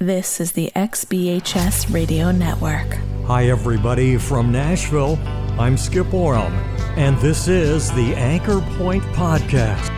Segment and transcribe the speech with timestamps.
[0.00, 2.98] This is the XBHS Radio Network.
[3.26, 5.18] Hi, everybody from Nashville.
[5.58, 6.52] I'm Skip Oram,
[6.96, 9.90] and this is the Anchor Point Podcast.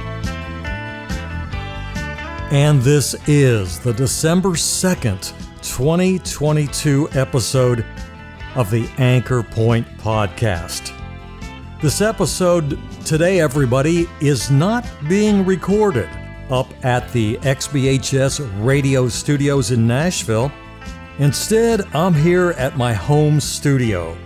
[2.51, 7.85] And this is the December 2nd, 2022 episode
[8.55, 10.99] of the Anchor Point Podcast.
[11.83, 16.09] This episode today, everybody, is not being recorded
[16.51, 20.51] up at the XBHS radio studios in Nashville.
[21.19, 24.17] Instead, I'm here at my home studio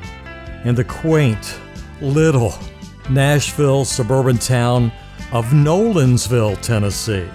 [0.64, 1.58] in the quaint,
[2.00, 2.54] little
[3.10, 4.90] Nashville suburban town
[5.32, 7.28] of Nolensville, Tennessee.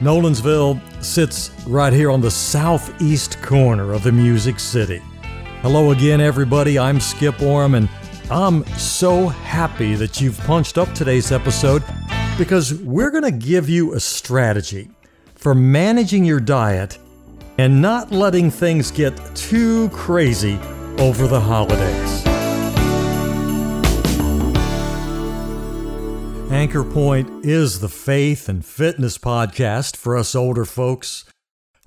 [0.00, 5.00] Nolensville sits right here on the southeast corner of the Music City.
[5.62, 6.78] Hello again, everybody.
[6.78, 7.88] I'm Skip Oram, and
[8.30, 11.84] I'm so happy that you've punched up today's episode
[12.42, 14.90] because we're going to give you a strategy
[15.36, 16.98] for managing your diet
[17.56, 20.58] and not letting things get too crazy
[20.98, 22.26] over the holidays.
[26.50, 31.24] Anchor Point is the faith and fitness podcast for us older folks,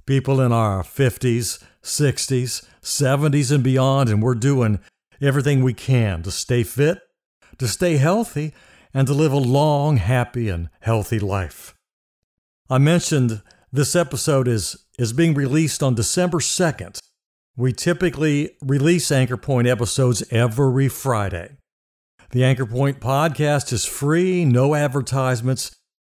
[0.05, 4.80] people in our 50s, 60s, 70s, and beyond, and we're doing
[5.19, 6.99] everything we can to stay fit,
[7.58, 8.53] to stay healthy,
[8.95, 11.75] and to live a long, happy, and healthy life.
[12.69, 16.97] I mentioned this episode is, is being released on December 2nd.
[17.57, 21.57] We typically release Anchor Point episodes every Friday.
[22.31, 25.75] The Anchor Point podcast is free, no advertisements,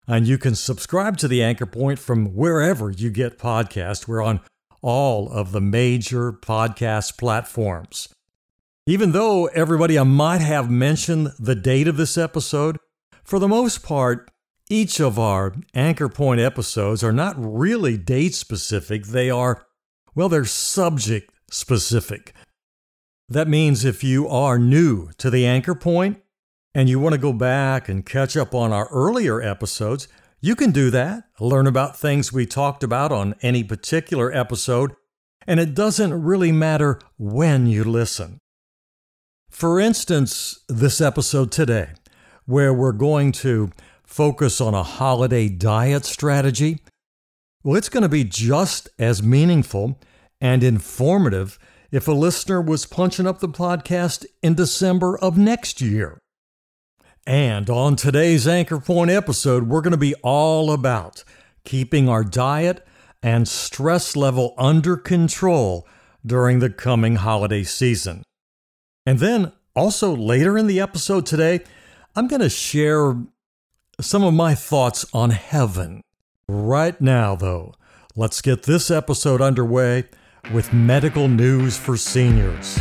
[0.08, 4.08] and you can subscribe to the Anchor Point from wherever you get podcasts.
[4.08, 4.40] We're on
[4.84, 8.08] all of the major podcast platforms.
[8.90, 12.78] Even though everybody I might have mentioned the date of this episode,
[13.22, 14.32] for the most part,
[14.70, 19.08] each of our Anchor Point episodes are not really date specific.
[19.08, 19.66] They are,
[20.16, 22.34] well, they're subject specific.
[23.28, 26.22] That means if you are new to the Anchor Point
[26.74, 30.08] and you want to go back and catch up on our earlier episodes,
[30.40, 31.26] you can do that.
[31.42, 34.94] Learn about things we talked about on any particular episode,
[35.46, 38.40] and it doesn't really matter when you listen.
[39.58, 41.90] For instance, this episode today,
[42.46, 43.72] where we're going to
[44.06, 46.78] focus on a holiday diet strategy,
[47.64, 50.00] well, it's going to be just as meaningful
[50.40, 51.58] and informative
[51.90, 56.20] if a listener was punching up the podcast in December of next year.
[57.26, 61.24] And on today's Anchor Point episode, we're going to be all about
[61.66, 62.86] keeping our diet
[63.24, 65.88] and stress level under control
[66.24, 68.22] during the coming holiday season.
[69.08, 71.62] And then also later in the episode today,
[72.14, 73.16] I'm going to share
[74.02, 76.02] some of my thoughts on heaven.
[76.50, 77.74] Right now, though,
[78.18, 80.04] let's get this episode underway
[80.54, 82.78] with medical news for seniors.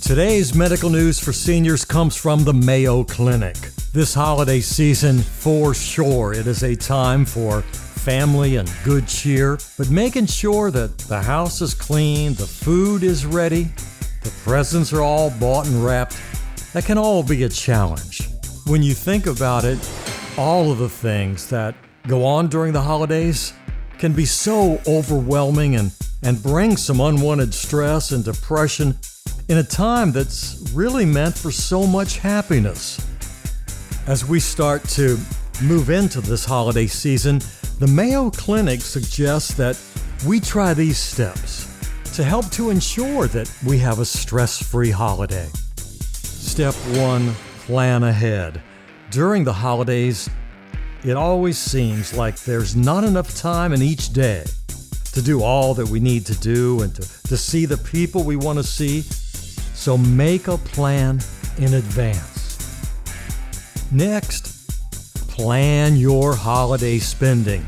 [0.00, 3.58] Today's medical news for seniors comes from the Mayo Clinic.
[3.92, 7.62] This holiday season, for sure, it is a time for
[8.04, 13.24] family and good cheer, but making sure that the house is clean, the food is
[13.24, 13.62] ready,
[14.22, 16.20] the presents are all bought and wrapped,
[16.74, 18.28] that can all be a challenge.
[18.66, 19.78] When you think about it,
[20.36, 21.74] all of the things that
[22.06, 23.54] go on during the holidays
[23.96, 25.90] can be so overwhelming and,
[26.22, 28.98] and bring some unwanted stress and depression
[29.48, 33.00] in a time that's really meant for so much happiness.
[34.06, 35.18] As we start to
[35.62, 37.40] move into this holiday season,
[37.78, 39.78] the Mayo Clinic suggests that
[40.26, 41.66] we try these steps
[42.14, 45.48] to help to ensure that we have a stress free holiday.
[45.76, 47.34] Step one
[47.66, 48.62] plan ahead.
[49.10, 50.30] During the holidays,
[51.04, 54.44] it always seems like there's not enough time in each day
[55.12, 58.36] to do all that we need to do and to, to see the people we
[58.36, 59.02] want to see.
[59.74, 61.20] So make a plan
[61.58, 62.32] in advance.
[63.90, 64.53] Next,
[65.34, 67.66] Plan your holiday spending.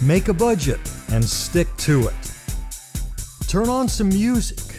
[0.00, 0.78] Make a budget
[1.10, 2.32] and stick to it.
[3.48, 4.78] Turn on some music.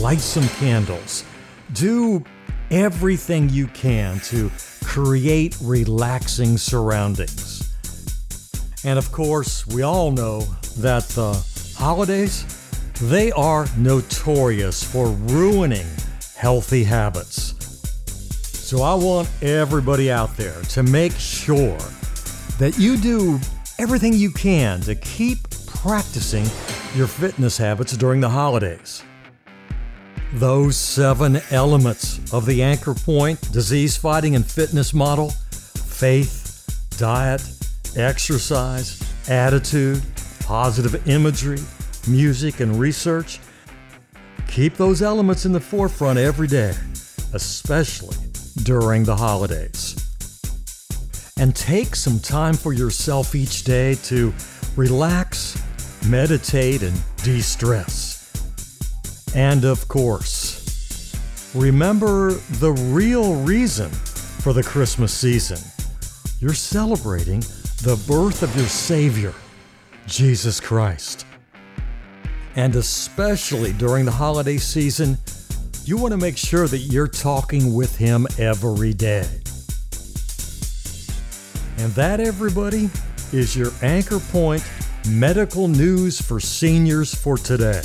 [0.00, 1.24] Light some candles.
[1.72, 2.24] Do
[2.72, 4.50] everything you can to
[4.82, 7.76] create relaxing surroundings.
[8.82, 10.40] And of course, we all know
[10.78, 11.40] that the
[11.76, 12.44] holidays,
[13.02, 15.86] they are notorious for ruining
[16.34, 17.49] healthy habits.
[18.70, 21.76] So I want everybody out there to make sure
[22.60, 23.40] that you do
[23.80, 26.44] everything you can to keep practicing
[26.96, 29.02] your fitness habits during the holidays.
[30.34, 37.42] Those seven elements of the anchor point disease fighting and fitness model faith, diet,
[37.96, 40.00] exercise, attitude,
[40.44, 41.58] positive imagery,
[42.06, 43.40] music, and research.
[44.46, 46.72] Keep those elements in the forefront every day,
[47.34, 48.29] especially
[48.64, 49.96] during the holidays.
[51.38, 54.32] And take some time for yourself each day to
[54.76, 55.60] relax,
[56.06, 58.20] meditate, and de stress.
[59.34, 61.14] And of course,
[61.54, 65.58] remember the real reason for the Christmas season.
[66.40, 67.40] You're celebrating
[67.82, 69.34] the birth of your Savior,
[70.06, 71.26] Jesus Christ.
[72.56, 75.16] And especially during the holiday season,
[75.90, 79.26] you want to make sure that you're talking with Him every day.
[81.78, 82.88] And that, everybody,
[83.32, 84.64] is your Anchor Point
[85.08, 87.82] medical news for seniors for today.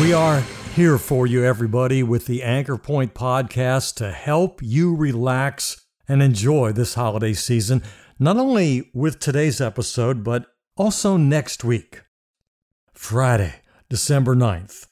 [0.00, 0.42] We are
[0.76, 6.70] here for you, everybody, with the Anchor Point podcast to help you relax and enjoy
[6.70, 7.82] this holiday season,
[8.18, 10.46] not only with today's episode, but
[10.76, 12.02] also next week.
[12.94, 13.56] Friday,
[13.88, 14.86] December 9th.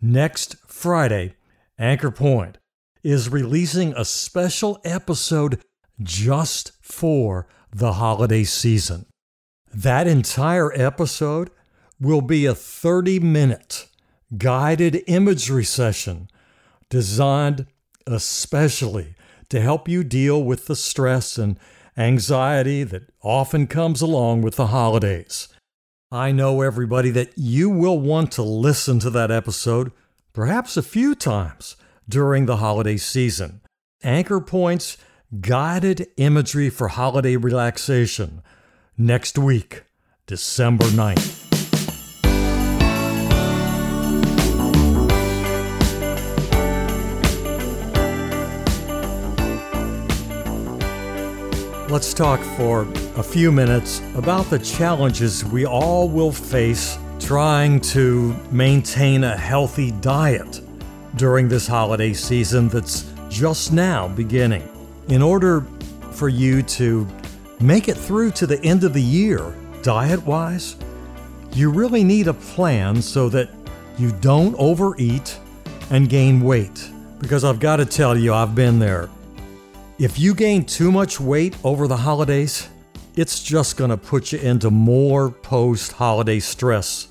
[0.00, 1.34] Next Friday,
[1.78, 2.58] Anchor Point
[3.02, 5.62] is releasing a special episode
[6.02, 9.06] just for the holiday season.
[9.72, 11.50] That entire episode
[12.00, 13.88] will be a 30 minute
[14.38, 16.28] guided imagery session
[16.88, 17.66] designed
[18.06, 19.14] especially
[19.48, 21.58] to help you deal with the stress and
[21.96, 25.48] anxiety that often comes along with the holidays.
[26.10, 29.92] I know, everybody, that you will want to listen to that episode
[30.32, 31.76] perhaps a few times
[32.08, 33.60] during the holiday season.
[34.02, 34.96] Anchor Points
[35.40, 38.42] Guided Imagery for Holiday Relaxation
[38.96, 39.84] next week,
[40.26, 41.43] December 9th.
[51.90, 58.34] Let's talk for a few minutes about the challenges we all will face trying to
[58.50, 60.62] maintain a healthy diet
[61.16, 64.66] during this holiday season that's just now beginning.
[65.08, 65.66] In order
[66.12, 67.06] for you to
[67.60, 70.76] make it through to the end of the year, diet wise,
[71.52, 73.50] you really need a plan so that
[73.98, 75.38] you don't overeat
[75.90, 76.90] and gain weight.
[77.18, 79.10] Because I've got to tell you, I've been there.
[79.96, 82.68] If you gain too much weight over the holidays,
[83.14, 87.06] it's just going to put you into more post holiday stress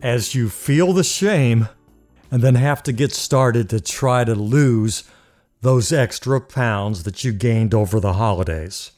[0.00, 1.68] as you feel the shame
[2.30, 5.04] and then have to get started to try to lose
[5.60, 8.92] those extra pounds that you gained over the holidays.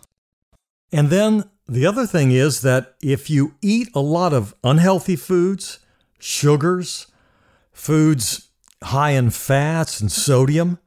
[0.93, 5.81] And then the other thing is that if you eat a lot of unhealthy foods,
[6.21, 7.09] sugars,
[7.73, 8.51] foods
[8.85, 10.79] high in fats and sodium,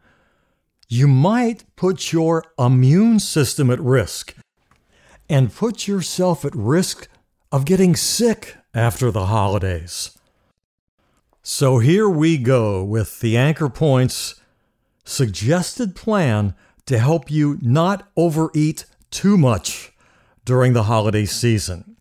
[0.88, 4.36] you might put your immune system at risk
[5.30, 7.08] and put yourself at risk
[7.52, 10.18] of getting sick after the holidays.
[11.42, 14.40] So here we go with the Anchor Points
[15.04, 16.56] suggested plan
[16.86, 19.94] to help you not overeat too much
[20.46, 21.93] during the holiday season.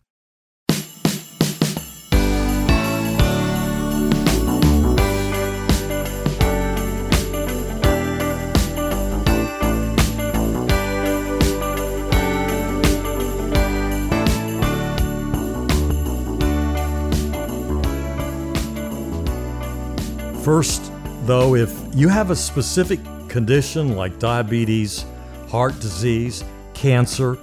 [20.43, 25.05] First, though, if you have a specific condition like diabetes,
[25.47, 27.37] heart disease, cancer,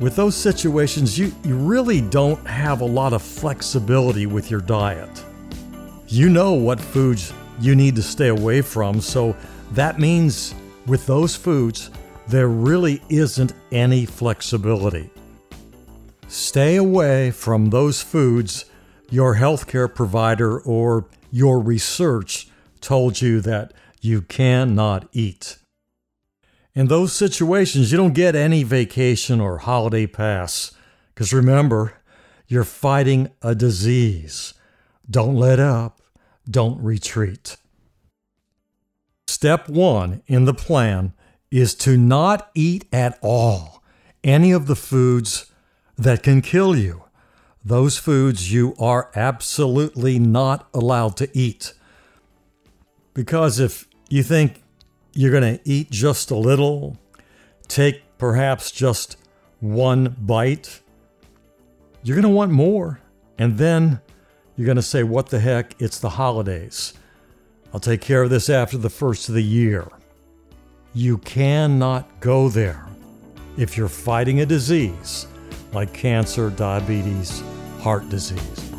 [0.00, 5.10] with those situations, you, you really don't have a lot of flexibility with your diet.
[6.06, 9.36] You know what foods you need to stay away from, so
[9.72, 10.54] that means
[10.86, 11.90] with those foods,
[12.28, 15.10] there really isn't any flexibility.
[16.28, 18.64] Stay away from those foods
[19.10, 22.48] your healthcare provider or your research
[22.80, 25.58] told you that you cannot eat.
[26.74, 30.72] In those situations, you don't get any vacation or holiday pass
[31.14, 31.94] because remember,
[32.46, 34.54] you're fighting a disease.
[35.10, 36.00] Don't let up,
[36.48, 37.56] don't retreat.
[39.26, 41.12] Step one in the plan
[41.50, 43.82] is to not eat at all
[44.22, 45.50] any of the foods
[45.96, 47.04] that can kill you
[47.68, 51.74] those foods you are absolutely not allowed to eat.
[53.12, 54.62] Because if you think
[55.12, 56.96] you're going to eat just a little,
[57.66, 59.16] take perhaps just
[59.60, 60.80] one bite,
[62.02, 63.00] you're going to want more.
[63.36, 64.00] And then
[64.56, 65.80] you're going to say, What the heck?
[65.80, 66.94] It's the holidays.
[67.74, 69.86] I'll take care of this after the first of the year.
[70.94, 72.86] You cannot go there
[73.58, 75.26] if you're fighting a disease
[75.72, 77.42] like cancer, diabetes,
[77.88, 78.70] heart disease.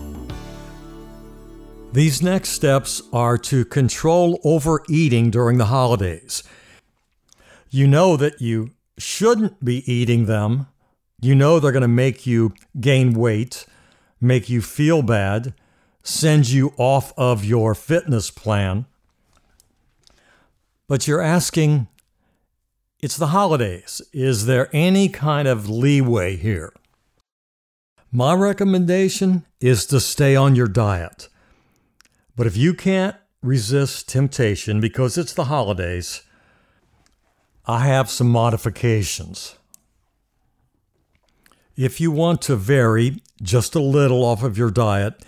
[1.93, 6.43] These next steps are to control overeating during the holidays.
[7.71, 10.67] You know that you shouldn't be eating them.
[11.19, 13.65] You know they're going to make you gain weight,
[14.21, 15.55] make you feel bad,
[16.03, 18.85] send you off of your fitness plan.
[20.87, 21.87] But you're asking,
[23.01, 24.03] it's the holidays.
[24.13, 26.73] Is there any kind of leeway here?
[28.11, 31.29] My recommendation is to stay on your diet.
[32.35, 36.23] But if you can't resist temptation because it's the holidays,
[37.67, 39.57] I have some modifications.
[41.77, 45.23] If you want to vary just a little off of your diet,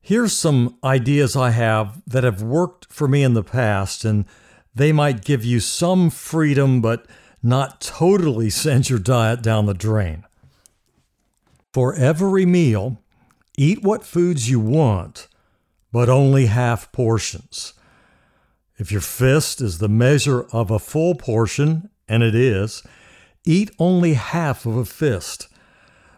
[0.00, 4.24] here's some ideas I have that have worked for me in the past, and
[4.72, 7.06] they might give you some freedom but
[7.42, 10.24] not totally send your diet down the drain.
[11.74, 13.02] For every meal,
[13.58, 15.26] eat what foods you want
[15.90, 17.72] but only half portions.
[18.78, 22.82] If your fist is the measure of a full portion, and it is,
[23.44, 25.46] eat only half of a fist.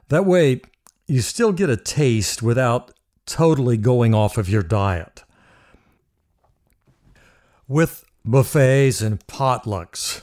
[0.08, 0.62] That way,
[1.06, 2.90] you still get a taste without
[3.26, 5.24] totally going off of your diet.
[7.66, 10.22] With buffets and potlucks,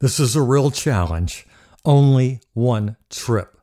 [0.00, 1.46] this is a real challenge.
[1.84, 3.58] Only one trip.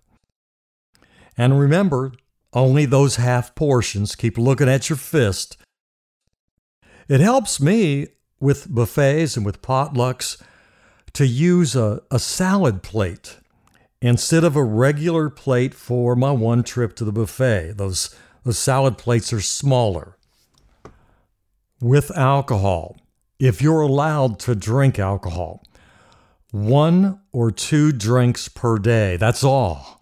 [1.39, 2.11] And remember,
[2.51, 4.13] only those half portions.
[4.13, 5.55] Keep looking at your fist.
[7.07, 8.07] It helps me
[8.41, 10.41] with buffets and with potlucks
[11.13, 13.37] to use a, a salad plate
[14.01, 17.77] instead of a regular plate for my one trip to the buffet.
[17.77, 20.17] Those, those salad plates are smaller.
[21.79, 22.97] With alcohol,
[23.39, 25.63] if you're allowed to drink alcohol,
[26.51, 29.98] one or two drinks per day, that's all.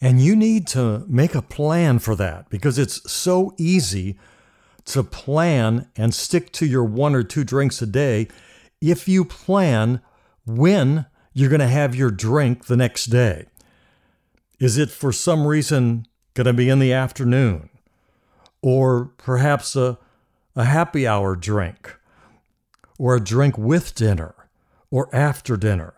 [0.00, 4.18] And you need to make a plan for that because it's so easy
[4.86, 8.28] to plan and stick to your one or two drinks a day
[8.80, 10.00] if you plan
[10.46, 13.46] when you're going to have your drink the next day.
[14.58, 17.68] Is it for some reason going to be in the afternoon?
[18.62, 19.98] Or perhaps a,
[20.54, 21.96] a happy hour drink?
[22.98, 24.34] Or a drink with dinner?
[24.90, 25.94] Or after dinner?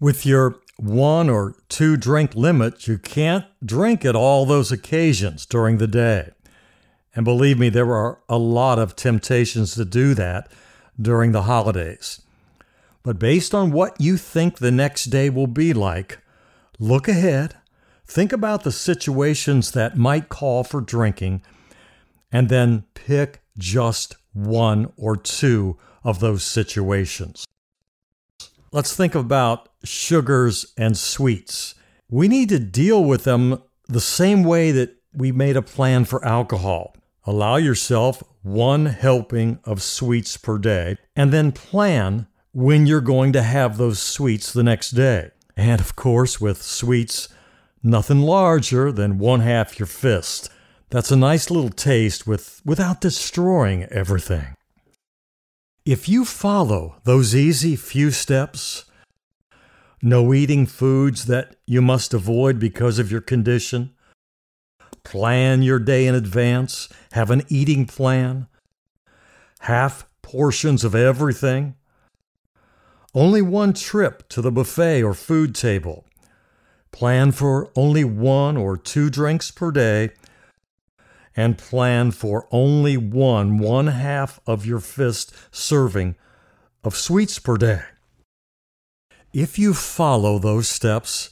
[0.00, 5.78] With your one or two drink limit, you can't drink at all those occasions during
[5.78, 6.30] the day.
[7.14, 10.52] And believe me, there are a lot of temptations to do that
[11.00, 12.20] during the holidays.
[13.02, 16.18] But based on what you think the next day will be like,
[16.78, 17.54] look ahead,
[18.06, 21.42] think about the situations that might call for drinking,
[22.30, 27.46] and then pick just one or two of those situations.
[28.72, 31.74] Let's think about sugars and sweets.
[32.10, 36.24] We need to deal with them the same way that we made a plan for
[36.24, 36.94] alcohol.
[37.24, 43.42] Allow yourself one helping of sweets per day, and then plan when you're going to
[43.42, 45.30] have those sweets the next day.
[45.56, 47.28] And of course, with sweets,
[47.82, 50.50] nothing larger than one half your fist.
[50.90, 54.54] That's a nice little taste with, without destroying everything.
[55.84, 58.84] If you follow those easy few steps,
[60.02, 63.94] no eating foods that you must avoid because of your condition.
[65.04, 66.88] Plan your day in advance.
[67.12, 68.48] Have an eating plan.
[69.60, 71.76] Half portions of everything.
[73.14, 76.04] Only one trip to the buffet or food table.
[76.92, 80.10] Plan for only one or two drinks per day.
[81.34, 86.16] And plan for only one one half of your fist serving
[86.82, 87.82] of sweets per day.
[89.36, 91.28] If you follow those steps,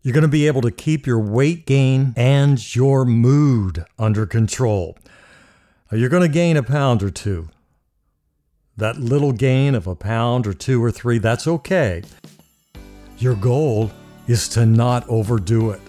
[0.00, 4.96] you're going to be able to keep your weight gain and your mood under control.
[5.90, 7.48] You're going to gain a pound or two.
[8.76, 12.04] That little gain of a pound or two or three, that's okay.
[13.18, 13.90] Your goal
[14.28, 15.80] is to not overdo it.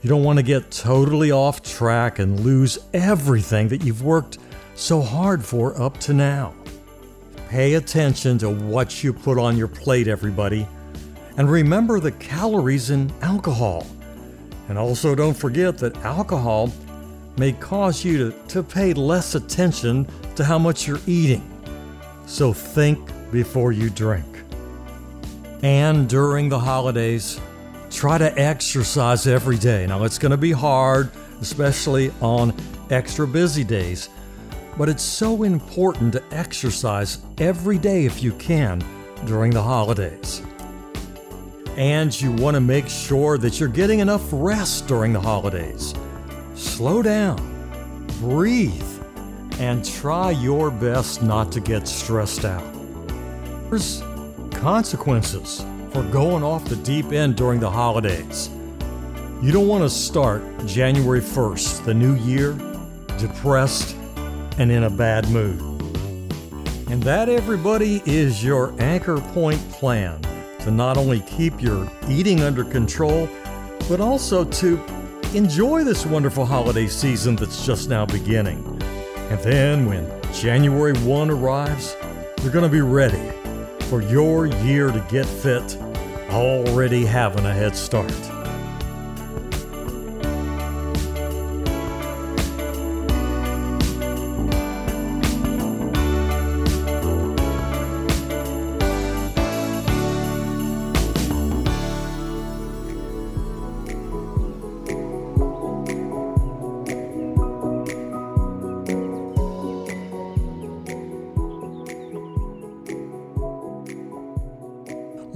[0.00, 4.38] You don't want to get totally off track and lose everything that you've worked
[4.76, 6.54] so hard for up to now.
[7.48, 10.66] Pay attention to what you put on your plate, everybody.
[11.36, 13.86] And remember the calories in alcohol.
[14.68, 16.72] And also don't forget that alcohol
[17.38, 21.48] may cause you to, to pay less attention to how much you're eating.
[22.26, 22.98] So think
[23.30, 24.26] before you drink.
[25.62, 27.40] And during the holidays,
[27.90, 29.86] try to exercise every day.
[29.86, 31.10] Now, it's going to be hard,
[31.40, 32.54] especially on
[32.90, 34.08] extra busy days,
[34.76, 38.84] but it's so important to exercise every day if you can
[39.24, 40.42] during the holidays.
[41.76, 45.94] And you want to make sure that you're getting enough rest during the holidays.
[46.54, 47.36] Slow down,
[48.20, 48.82] breathe,
[49.58, 52.64] and try your best not to get stressed out.
[53.68, 54.02] There's
[54.52, 58.50] consequences for going off the deep end during the holidays.
[59.42, 62.52] You don't want to start January 1st, the new year,
[63.18, 63.95] depressed
[64.58, 65.60] and in a bad mood.
[66.88, 70.20] And that, everybody, is your anchor point plan
[70.60, 73.28] to not only keep your eating under control,
[73.88, 74.82] but also to
[75.34, 78.64] enjoy this wonderful holiday season that's just now beginning.
[79.30, 81.96] And then when January 1 arrives,
[82.42, 83.32] you're going to be ready
[83.86, 85.76] for your year to get fit,
[86.30, 88.12] already having a head start.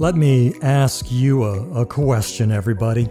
[0.01, 3.07] Let me ask you a, a, question, everybody.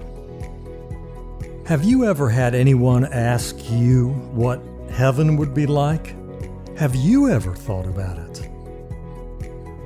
[1.64, 6.16] Have you ever had anyone ask you what heaven would be like?
[6.76, 8.50] Have you ever thought about it?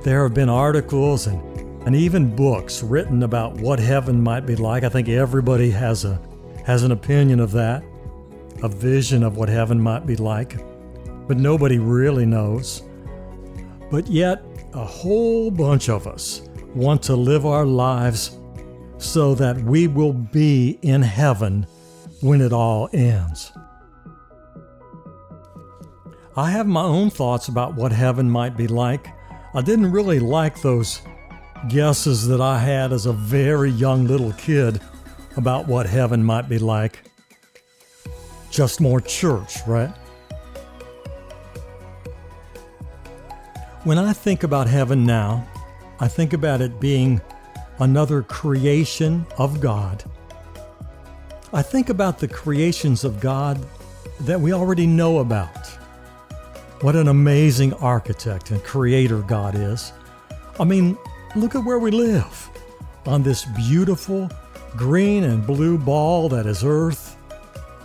[0.01, 1.39] There have been articles and,
[1.85, 4.83] and even books written about what heaven might be like.
[4.83, 6.19] I think everybody has a
[6.65, 7.83] has an opinion of that,
[8.63, 10.57] a vision of what heaven might be like,
[11.27, 12.81] but nobody really knows.
[13.91, 14.43] But yet,
[14.73, 16.41] a whole bunch of us
[16.75, 18.37] want to live our lives
[18.97, 21.65] so that we will be in heaven
[22.21, 23.51] when it all ends.
[26.35, 29.07] I have my own thoughts about what heaven might be like.
[29.53, 31.01] I didn't really like those
[31.69, 34.81] guesses that I had as a very young little kid
[35.37, 36.99] about what heaven might be like.
[38.51, 39.93] Just more church, right?
[43.85, 45.47] When I think about heaven now,
[45.99, 47.21] I think about it being
[47.79, 50.03] another creation of God.
[51.53, 53.65] I think about the creations of God
[54.21, 55.67] that we already know about.
[56.81, 59.93] What an amazing architect and creator God is.
[60.59, 60.97] I mean,
[61.33, 62.49] look at where we live
[63.05, 64.29] on this beautiful
[64.75, 67.15] green and blue ball that is Earth.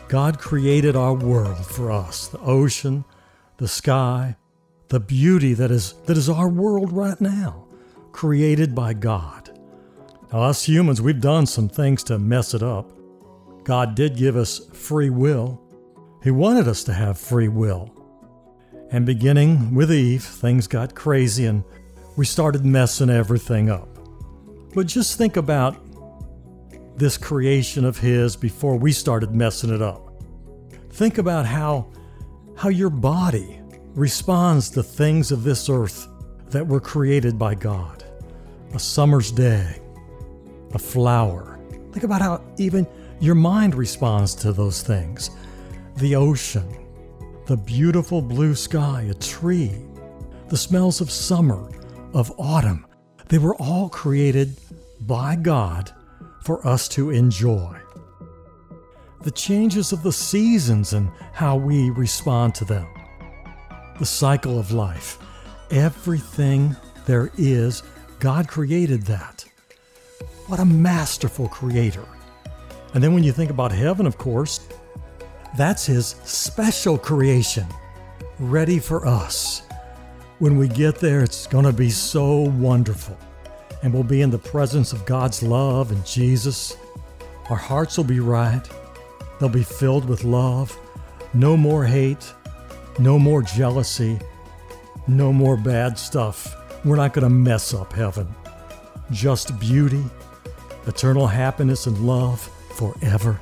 [0.08, 3.04] God created our world for us the ocean,
[3.58, 4.36] the sky,
[4.88, 7.68] the beauty that is, that is our world right now
[8.12, 9.58] created by God.
[10.32, 12.90] Now, us humans, we've done some things to mess it up.
[13.64, 15.60] God did give us free will.
[16.22, 17.94] He wanted us to have free will.
[18.90, 21.64] And beginning with Eve, things got crazy and
[22.16, 23.88] we started messing everything up.
[24.74, 25.76] But just think about
[26.96, 30.22] this creation of His before we started messing it up.
[30.90, 31.90] Think about how,
[32.56, 33.60] how your body
[33.94, 36.08] responds to things of this earth
[36.48, 37.99] that were created by God.
[38.74, 39.80] A summer's day,
[40.72, 41.58] a flower.
[41.92, 42.86] Think about how even
[43.20, 45.30] your mind responds to those things.
[45.96, 46.68] The ocean,
[47.46, 49.74] the beautiful blue sky, a tree,
[50.48, 51.70] the smells of summer,
[52.14, 52.86] of autumn.
[53.28, 54.56] They were all created
[55.00, 55.92] by God
[56.42, 57.76] for us to enjoy.
[59.22, 62.86] The changes of the seasons and how we respond to them.
[63.98, 65.18] The cycle of life
[65.70, 66.74] Everything
[67.06, 67.84] there is,
[68.20, 69.46] God created that.
[70.46, 72.04] What a masterful creator.
[72.92, 74.68] And then when you think about heaven, of course,
[75.56, 77.66] that's His special creation,
[78.38, 79.62] ready for us.
[80.38, 83.16] When we get there, it's going to be so wonderful.
[83.82, 86.76] And we'll be in the presence of God's love and Jesus.
[87.48, 88.68] Our hearts will be right.
[89.38, 90.78] They'll be filled with love.
[91.32, 92.34] No more hate.
[92.98, 94.18] No more jealousy.
[95.08, 96.54] No more bad stuff.
[96.84, 98.26] We're not going to mess up heaven.
[99.10, 100.02] Just beauty,
[100.86, 102.40] eternal happiness, and love
[102.74, 103.40] forever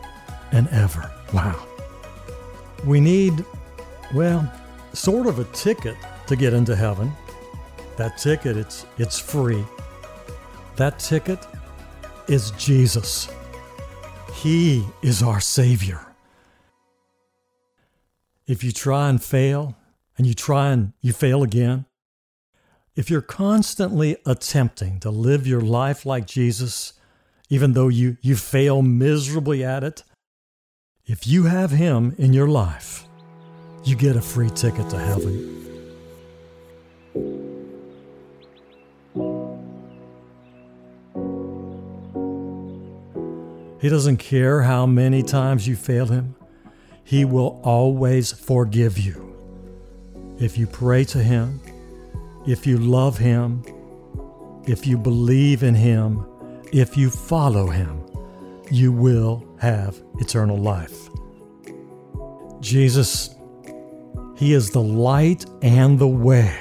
[0.53, 1.11] and ever.
[1.33, 1.65] Wow.
[2.85, 3.45] We need,
[4.13, 4.51] well,
[4.93, 5.97] sort of a ticket
[6.27, 7.13] to get into heaven.
[7.97, 9.65] That ticket, it's, it's free.
[10.77, 11.47] That ticket
[12.29, 13.29] is Jesus.
[14.35, 16.01] He is our Savior.
[18.47, 19.77] If you try and fail,
[20.17, 21.85] and you try and you fail again,
[22.99, 26.95] if you're constantly attempting to live your life like Jesus,
[27.49, 30.03] even though you, you fail miserably at it,
[31.07, 33.05] if you have Him in your life,
[33.85, 35.55] you get a free ticket to heaven.
[43.81, 46.35] He doesn't care how many times you fail Him,
[47.05, 49.37] He will always forgive you.
[50.41, 51.61] If you pray to Him,
[52.49, 53.63] if you love Him,
[54.67, 56.25] if you believe in Him,
[56.73, 58.03] if you follow Him,
[58.71, 61.11] you will have eternal life.
[62.61, 63.35] Jesus,
[64.35, 66.59] He is the light and the way.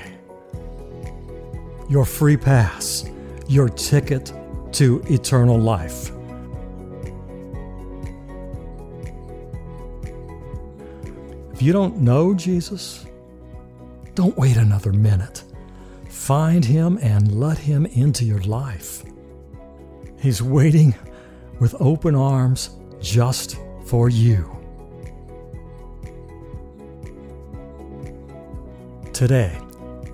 [1.90, 3.10] Your free pass,
[3.48, 4.34] your ticket
[4.74, 6.12] to eternal life.
[11.54, 13.06] If you don't know Jesus,
[14.16, 15.46] don't wait another minute.
[16.18, 19.02] Find Him and let Him into your life.
[20.20, 20.94] He's waiting
[21.62, 24.54] with open arms just for you.
[29.14, 29.58] Today,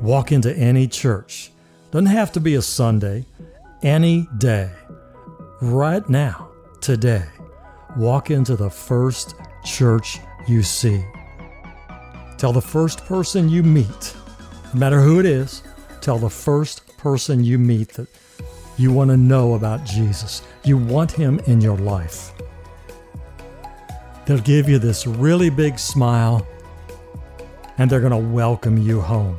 [0.02, 1.52] walk into any church.
[1.90, 3.26] Doesn't have to be a Sunday,
[3.82, 4.70] any day.
[5.62, 7.26] Right now, today,
[7.98, 9.34] walk into the first
[9.66, 11.04] church you see.
[12.38, 14.16] Tell the first person you meet,
[14.74, 15.64] no matter who it is,
[16.04, 18.08] tell the first person you meet that
[18.78, 20.42] you want to know about Jesus.
[20.66, 22.34] You want him in your life.
[24.26, 26.46] They'll give you this really big smile
[27.78, 29.38] and they're going to welcome you home.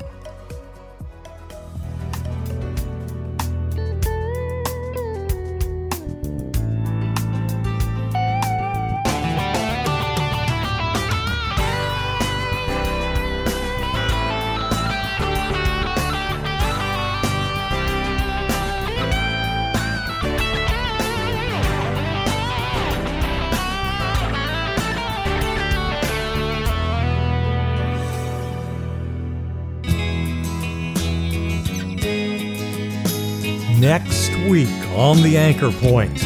[33.85, 36.19] Next week on The Anchor Point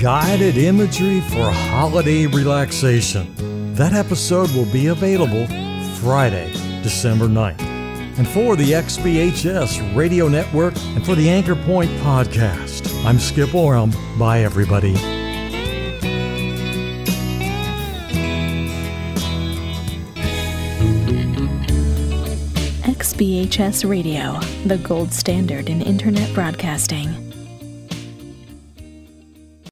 [0.00, 3.74] Guided Imagery for Holiday Relaxation.
[3.74, 5.46] That episode will be available
[5.96, 6.50] Friday,
[6.82, 7.60] December 9th.
[8.16, 13.92] And for the XBHS Radio Network and for the Anchor Point podcast, I'm Skip Oram.
[14.18, 15.19] Bye, everybody.
[23.20, 27.29] XBHS Radio, the gold standard in Internet broadcasting.